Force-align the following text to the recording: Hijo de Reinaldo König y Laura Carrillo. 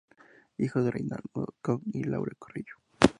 Hijo 0.57 0.81
de 0.83 0.89
Reinaldo 0.89 1.53
König 1.61 1.83
y 1.93 2.03
Laura 2.05 2.33
Carrillo. 2.43 2.73